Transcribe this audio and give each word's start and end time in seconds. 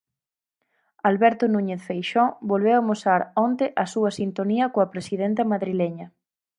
Alberto 1.09 1.43
Núñez 1.53 1.81
Feixóo 1.87 2.35
volveu 2.51 2.77
amosar 2.79 3.21
onte 3.45 3.65
a 3.83 3.85
súa 3.93 4.11
sintonía 4.19 4.65
coa 4.73 4.91
presidenta 4.93 5.49
madrileña. 5.53 6.07